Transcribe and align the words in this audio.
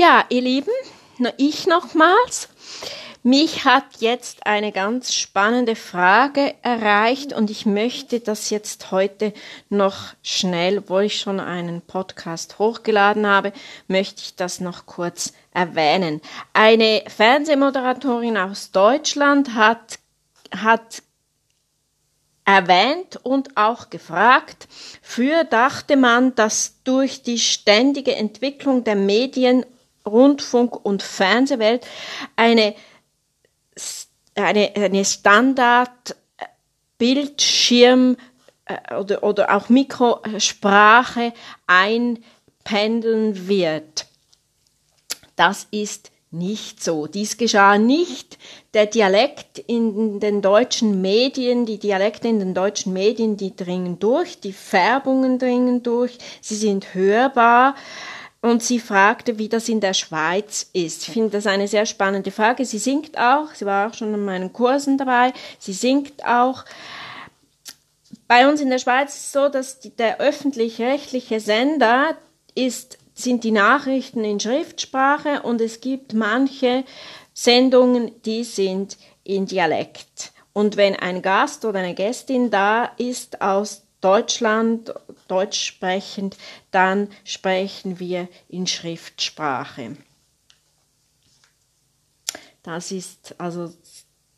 Ja, 0.00 0.24
ihr 0.30 0.40
Lieben, 0.40 0.72
ich 1.36 1.66
nochmals. 1.66 2.48
Mich 3.22 3.66
hat 3.66 3.84
jetzt 3.98 4.46
eine 4.46 4.72
ganz 4.72 5.12
spannende 5.12 5.76
Frage 5.76 6.54
erreicht 6.62 7.34
und 7.34 7.50
ich 7.50 7.66
möchte 7.66 8.20
das 8.20 8.48
jetzt 8.48 8.92
heute 8.92 9.34
noch 9.68 10.14
schnell, 10.22 10.78
obwohl 10.78 11.02
ich 11.02 11.20
schon 11.20 11.38
einen 11.38 11.82
Podcast 11.82 12.58
hochgeladen 12.58 13.26
habe, 13.26 13.52
möchte 13.88 14.22
ich 14.22 14.36
das 14.36 14.58
noch 14.58 14.86
kurz 14.86 15.34
erwähnen. 15.52 16.22
Eine 16.54 17.04
Fernsehmoderatorin 17.06 18.38
aus 18.38 18.70
Deutschland 18.70 19.54
hat, 19.54 19.98
hat 20.56 21.02
erwähnt 22.46 23.20
und 23.22 23.54
auch 23.58 23.90
gefragt. 23.90 24.66
Früher 25.02 25.44
dachte 25.44 25.98
man, 25.98 26.34
dass 26.36 26.76
durch 26.84 27.22
die 27.22 27.38
ständige 27.38 28.16
Entwicklung 28.16 28.82
der 28.82 28.96
Medien, 28.96 29.66
Rundfunk 30.06 30.84
und 30.84 31.02
Fernsehwelt 31.02 31.86
eine, 32.36 32.74
eine, 34.34 34.72
eine 34.74 35.04
Standard 35.04 36.16
Bildschirm 36.98 38.16
äh, 38.66 38.94
oder, 38.94 39.22
oder 39.22 39.56
auch 39.56 39.68
Mikrosprache 39.68 41.32
einpendeln 41.66 43.48
wird. 43.48 44.06
Das 45.34 45.66
ist 45.70 46.10
nicht 46.30 46.84
so. 46.84 47.06
Dies 47.06 47.38
geschah 47.38 47.78
nicht. 47.78 48.38
Der 48.74 48.86
Dialekt 48.86 49.58
in 49.58 50.20
den 50.20 50.42
deutschen 50.42 51.00
Medien, 51.00 51.66
die 51.66 51.78
Dialekte 51.78 52.28
in 52.28 52.38
den 52.38 52.54
deutschen 52.54 52.92
Medien, 52.92 53.36
die 53.36 53.56
dringen 53.56 53.98
durch, 53.98 54.38
die 54.38 54.52
Färbungen 54.52 55.38
dringen 55.38 55.82
durch, 55.82 56.18
sie 56.40 56.54
sind 56.54 56.94
hörbar. 56.94 57.74
Und 58.42 58.62
sie 58.62 58.78
fragte, 58.78 59.38
wie 59.38 59.50
das 59.50 59.68
in 59.68 59.80
der 59.80 59.92
Schweiz 59.92 60.70
ist. 60.72 61.08
Ich 61.08 61.12
finde 61.12 61.30
das 61.30 61.46
eine 61.46 61.68
sehr 61.68 61.84
spannende 61.84 62.30
Frage. 62.30 62.64
Sie 62.64 62.78
singt 62.78 63.18
auch, 63.18 63.52
sie 63.54 63.66
war 63.66 63.88
auch 63.88 63.94
schon 63.94 64.14
in 64.14 64.24
meinen 64.24 64.52
Kursen 64.52 64.96
dabei, 64.96 65.32
sie 65.58 65.74
singt 65.74 66.24
auch. 66.24 66.64
Bei 68.26 68.48
uns 68.48 68.60
in 68.60 68.70
der 68.70 68.78
Schweiz 68.78 69.14
ist 69.14 69.24
es 69.24 69.32
so, 69.32 69.48
dass 69.48 69.80
der 69.80 70.20
öffentlich-rechtliche 70.20 71.40
Sender 71.40 72.16
ist 72.54 72.98
sind 73.20 73.44
die 73.44 73.50
Nachrichten 73.50 74.24
in 74.24 74.40
Schriftsprache 74.40 75.42
und 75.42 75.60
es 75.60 75.80
gibt 75.80 76.14
manche 76.14 76.84
Sendungen, 77.32 78.12
die 78.24 78.44
sind 78.44 78.96
in 79.24 79.46
Dialekt. 79.46 80.32
Und 80.52 80.76
wenn 80.76 80.96
ein 80.96 81.22
Gast 81.22 81.64
oder 81.64 81.78
eine 81.78 81.94
Gästin 81.94 82.50
da 82.50 82.90
ist 82.96 83.40
aus 83.40 83.82
Deutschland, 84.00 84.92
deutsch 85.30 85.64
sprechend, 85.64 86.36
dann 86.70 87.08
sprechen 87.24 87.98
wir 87.98 88.28
in 88.48 88.66
Schriftsprache. 88.66 89.96
Das 92.62 92.92
ist 92.92 93.34
also 93.38 93.72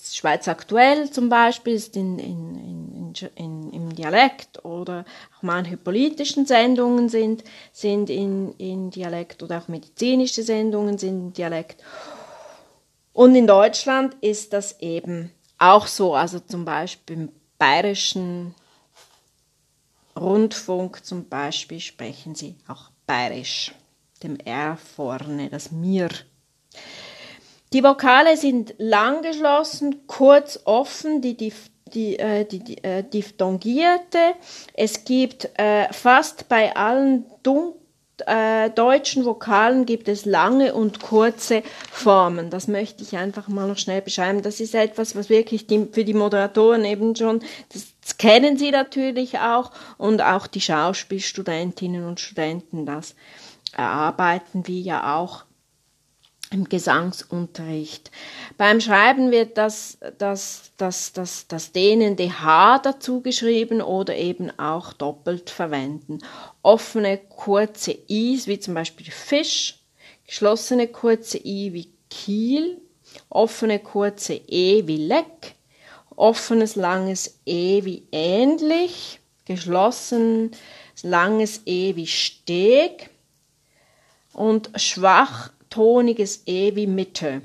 Schweiz 0.00 0.48
aktuell 0.48 1.10
zum 1.10 1.28
Beispiel 1.28 1.74
ist 1.74 1.96
in, 1.96 2.18
in, 2.18 3.12
in, 3.34 3.72
im 3.72 3.94
Dialekt 3.94 4.64
oder 4.64 5.04
auch 5.36 5.42
manche 5.42 5.76
politischen 5.76 6.46
Sendungen 6.46 7.08
sind, 7.08 7.44
sind 7.72 8.08
in, 8.10 8.52
in 8.58 8.90
Dialekt 8.90 9.42
oder 9.42 9.58
auch 9.58 9.68
medizinische 9.68 10.42
Sendungen 10.42 10.98
sind 10.98 11.10
in 11.10 11.32
Dialekt. 11.32 11.82
Und 13.12 13.34
in 13.34 13.46
Deutschland 13.46 14.14
ist 14.20 14.52
das 14.52 14.80
eben 14.80 15.32
auch 15.58 15.86
so, 15.88 16.14
also 16.14 16.38
zum 16.38 16.64
Beispiel 16.64 17.16
im 17.16 17.32
bayerischen 17.58 18.54
Rundfunk 20.18 21.04
zum 21.04 21.28
Beispiel 21.28 21.80
sprechen 21.80 22.34
sie 22.34 22.56
auch 22.68 22.90
bayerisch, 23.06 23.72
dem 24.22 24.36
R 24.36 24.76
vorne, 24.76 25.48
das 25.48 25.72
Mir. 25.72 26.08
Die 27.72 27.84
Vokale 27.84 28.36
sind 28.36 28.74
lang 28.78 29.22
geschlossen, 29.22 30.06
kurz 30.06 30.60
offen, 30.64 31.20
die, 31.20 31.36
die, 31.36 31.52
die, 31.92 32.18
äh, 32.18 32.44
die, 32.44 32.60
die 32.60 32.82
äh, 32.82 33.02
diphthongierte. 33.02 34.34
Es 34.74 35.04
gibt 35.04 35.50
äh, 35.58 35.92
fast 35.92 36.48
bei 36.48 36.74
allen 36.74 37.26
Dun 37.42 37.74
äh, 38.26 38.70
deutschen 38.70 39.24
Vokalen 39.24 39.86
gibt 39.86 40.08
es 40.08 40.24
lange 40.24 40.74
und 40.74 41.00
kurze 41.00 41.62
Formen. 41.90 42.50
Das 42.50 42.68
möchte 42.68 43.02
ich 43.02 43.16
einfach 43.16 43.48
mal 43.48 43.68
noch 43.68 43.78
schnell 43.78 44.02
beschreiben. 44.02 44.42
Das 44.42 44.60
ist 44.60 44.74
etwas, 44.74 45.14
was 45.16 45.28
wirklich 45.28 45.66
die, 45.66 45.88
für 45.92 46.04
die 46.04 46.14
Moderatoren 46.14 46.84
eben 46.84 47.14
schon, 47.14 47.40
das, 47.72 47.86
das 48.02 48.16
kennen 48.18 48.56
sie 48.56 48.70
natürlich 48.70 49.38
auch 49.38 49.70
und 49.96 50.22
auch 50.22 50.46
die 50.46 50.60
Schauspielstudentinnen 50.60 52.04
und 52.04 52.20
Studenten, 52.20 52.86
das 52.86 53.14
erarbeiten 53.76 54.66
wir 54.66 54.80
ja 54.80 55.16
auch 55.16 55.44
im 56.50 56.68
Gesangsunterricht. 56.68 58.10
Beim 58.56 58.80
Schreiben 58.80 59.30
wird 59.30 59.58
das, 59.58 59.98
das, 60.18 60.72
das, 60.76 61.12
das, 61.12 61.46
das 61.46 61.72
dehnende 61.72 62.40
H 62.40 62.78
dazu 62.78 63.20
geschrieben 63.20 63.82
oder 63.82 64.16
eben 64.16 64.50
auch 64.58 64.92
doppelt 64.92 65.50
verwenden. 65.50 66.18
Offene 66.62 67.18
kurze 67.18 67.96
I's 68.08 68.46
wie 68.46 68.58
zum 68.58 68.74
Beispiel 68.74 69.10
Fisch, 69.10 69.78
geschlossene 70.26 70.88
kurze 70.88 71.38
I 71.38 71.72
wie 71.72 71.92
Kiel, 72.08 72.80
offene 73.28 73.78
kurze 73.78 74.34
E 74.34 74.86
wie 74.86 74.96
Leck, 74.96 75.54
offenes 76.16 76.76
langes 76.76 77.38
E 77.44 77.84
wie 77.84 78.06
ähnlich, 78.10 79.20
geschlossenes 79.44 80.56
langes 81.02 81.62
E 81.66 81.94
wie 81.96 82.06
Steg 82.06 83.10
und 84.32 84.70
schwach 84.76 85.50
toniges 85.78 86.42
E 86.44 86.74
wie 86.74 86.88
Mitte. 86.88 87.40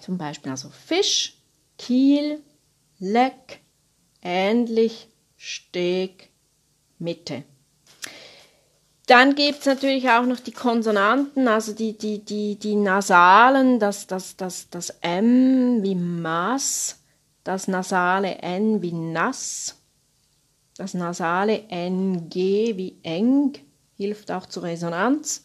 Zum 0.00 0.18
Beispiel 0.18 0.50
also 0.50 0.70
Fisch, 0.70 1.36
Kiel, 1.78 2.42
Leck, 2.98 3.60
ähnlich, 4.22 5.06
Steg, 5.36 6.30
Mitte. 6.98 7.44
Dann 9.06 9.36
gibt 9.36 9.60
es 9.60 9.66
natürlich 9.66 10.10
auch 10.10 10.26
noch 10.26 10.40
die 10.40 10.50
Konsonanten, 10.50 11.46
also 11.46 11.72
die, 11.72 11.96
die, 11.96 12.24
die, 12.24 12.56
die 12.56 12.74
Nasalen, 12.74 13.78
das, 13.78 14.08
das, 14.08 14.36
das, 14.36 14.68
das 14.68 14.90
M 15.00 15.80
wie 15.80 15.94
Maß, 15.94 16.98
das 17.44 17.68
nasale 17.68 18.38
N 18.38 18.82
wie 18.82 18.92
nass, 18.92 19.76
das 20.76 20.94
nasale 20.94 21.68
NG 21.68 22.76
wie 22.76 22.98
eng, 23.04 23.52
hilft 23.96 24.32
auch 24.32 24.46
zur 24.46 24.64
Resonanz 24.64 25.44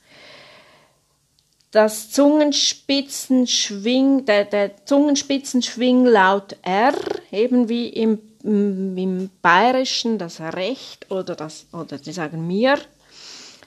das 1.71 2.11
Zungenspitzenschwing, 2.11 4.25
der, 4.25 4.43
der 4.45 4.85
Zungenspitzenschwinglaut 4.85 6.57
R, 6.63 6.95
eben 7.31 7.69
wie 7.69 7.89
im, 7.89 8.19
im 8.43 9.29
Bayerischen 9.41 10.17
das 10.17 10.41
Recht 10.41 11.11
oder 11.11 11.35
das, 11.35 11.67
oder 11.71 11.99
die 11.99 12.11
sagen 12.11 12.47
mir, 12.47 12.79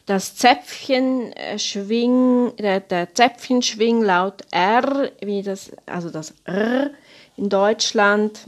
das 0.07 0.35
Zäpfchenschwing, 0.35 2.57
der, 2.57 2.81
der 2.81 3.15
Zäpfchenschwinglaut 3.15 4.43
R, 4.51 5.13
wie 5.21 5.43
das, 5.43 5.71
also 5.87 6.11
das 6.11 6.35
R 6.45 6.91
in 7.37 7.49
Deutschland 7.49 8.41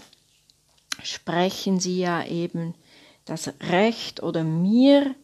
sprechen 1.03 1.79
sie 1.79 2.01
ja 2.01 2.25
eben 2.25 2.75
das 3.25 3.53
Recht 3.71 4.21
oder 4.23 4.43
mir 4.43 5.15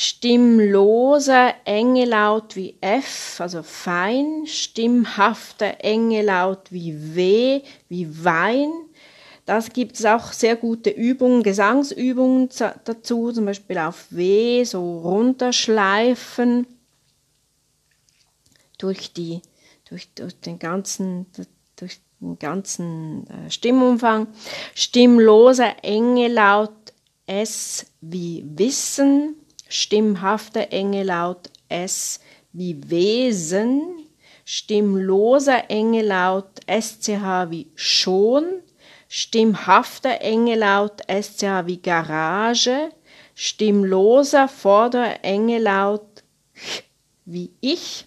stimmloser 0.00 1.56
Engelaut 1.66 2.56
wie 2.56 2.74
F, 2.80 3.38
also 3.38 3.62
fein, 3.62 4.46
stimmhafter 4.46 5.84
Engelaut 5.84 6.72
wie 6.72 7.14
W, 7.14 7.60
wie 7.90 8.24
Wein. 8.24 8.72
Das 9.44 9.74
gibt 9.74 9.96
es 9.96 10.06
auch 10.06 10.32
sehr 10.32 10.56
gute 10.56 10.88
Übungen, 10.88 11.42
Gesangsübungen 11.42 12.48
dazu, 12.86 13.30
zum 13.30 13.44
Beispiel 13.44 13.76
auf 13.76 14.06
W, 14.08 14.64
so 14.64 15.00
runterschleifen 15.00 16.66
durch, 18.78 19.12
die, 19.12 19.42
durch, 19.86 20.08
durch 20.14 20.40
den 20.40 20.58
ganzen, 20.58 21.26
durch 21.76 22.00
den 22.20 22.38
ganzen 22.38 23.26
äh, 23.28 23.50
Stimmumfang. 23.50 24.28
Stimmloser 24.74 25.84
Engelaut 25.84 26.94
S 27.26 27.84
wie 28.00 28.42
Wissen, 28.46 29.36
stimmhafter 29.70 30.72
Engelaut 30.72 31.48
S 31.68 32.20
wie 32.52 32.78
Wesen, 32.90 34.04
stimmloser 34.44 35.70
Engelaut 35.70 36.60
SCH 36.68 37.50
wie 37.50 37.70
schon, 37.76 38.62
stimmhafter 39.08 40.20
Engelaut 40.20 41.00
SCH 41.08 41.66
wie 41.66 41.80
Garage, 41.80 42.90
stimmloser 43.34 44.48
vorderer 44.48 45.22
Engelaut 45.22 46.24
wie 47.24 47.52
ich, 47.60 48.06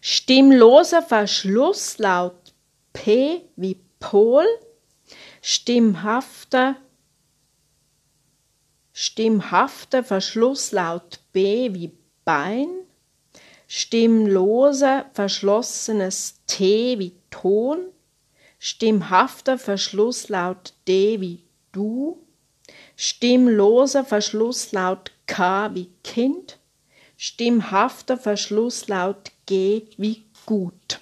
stimmloser 0.00 1.02
Verschlusslaut 1.02 2.54
P 2.94 3.42
wie 3.56 3.78
Pol, 4.00 4.46
stimmhafter 5.42 6.76
stimmhafter 8.94 10.04
Verschlusslaut 10.04 11.18
B 11.32 11.74
wie 11.74 11.92
Bein, 12.24 12.68
stimmloser, 13.66 15.10
verschlossenes 15.12 16.40
T 16.46 16.98
wie 16.98 17.12
Ton, 17.30 17.80
stimmhafter 18.58 19.58
Verschlusslaut 19.58 20.72
D 20.88 21.20
wie 21.20 21.42
Du, 21.72 22.24
stimmloser 22.96 24.04
Verschlusslaut 24.04 25.10
K 25.26 25.74
wie 25.74 25.90
Kind, 26.04 26.58
stimmhafter 27.18 28.16
Verschlusslaut 28.16 29.32
G 29.46 29.88
wie 29.98 30.24
gut. 30.46 31.00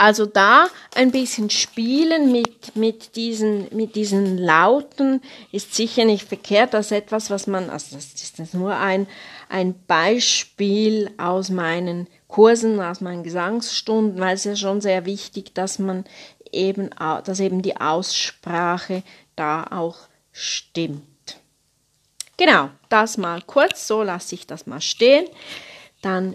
Also 0.00 0.24
da 0.24 0.68
ein 0.94 1.10
bisschen 1.10 1.50
spielen 1.50 2.32
mit, 2.32 2.74
mit, 2.74 3.16
diesen, 3.16 3.68
mit 3.76 3.96
diesen 3.96 4.38
Lauten 4.38 5.20
ist 5.52 5.74
sicher 5.74 6.06
nicht 6.06 6.26
verkehrt. 6.26 6.72
Das 6.72 6.86
ist 6.86 6.92
etwas, 6.92 7.28
was 7.28 7.46
man, 7.46 7.68
also 7.68 7.96
das 7.96 8.14
ist 8.14 8.54
nur 8.54 8.74
ein, 8.74 9.06
ein 9.50 9.74
Beispiel 9.86 11.10
aus 11.18 11.50
meinen 11.50 12.06
Kursen, 12.28 12.80
aus 12.80 13.02
meinen 13.02 13.24
Gesangsstunden, 13.24 14.18
weil 14.18 14.36
es 14.36 14.44
ja 14.44 14.56
schon 14.56 14.80
sehr 14.80 15.04
wichtig, 15.04 15.52
dass 15.52 15.78
man 15.78 16.04
eben, 16.50 16.88
dass 16.98 17.38
eben 17.38 17.60
die 17.60 17.76
Aussprache 17.76 19.02
da 19.36 19.64
auch 19.70 19.98
stimmt. 20.32 21.02
Genau, 22.38 22.70
das 22.88 23.18
mal 23.18 23.42
kurz, 23.42 23.86
so 23.86 24.02
lasse 24.02 24.34
ich 24.34 24.46
das 24.46 24.66
mal 24.66 24.80
stehen. 24.80 25.26
Dann 26.00 26.32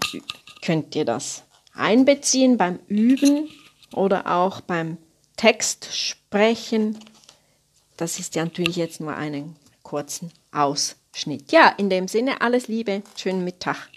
könnt 0.62 0.94
ihr 0.94 1.04
das 1.04 1.42
einbeziehen 1.76 2.56
beim 2.56 2.78
Üben 2.88 3.48
oder 3.92 4.26
auch 4.34 4.60
beim 4.60 4.98
Textsprechen. 5.36 6.98
Das 7.96 8.18
ist 8.18 8.34
ja 8.34 8.44
natürlich 8.44 8.76
jetzt 8.76 9.00
nur 9.00 9.14
einen 9.14 9.56
kurzen 9.82 10.32
Ausschnitt. 10.52 11.52
Ja, 11.52 11.68
in 11.76 11.90
dem 11.90 12.08
Sinne 12.08 12.40
alles 12.40 12.68
Liebe, 12.68 13.02
schönen 13.16 13.44
Mittag. 13.44 13.88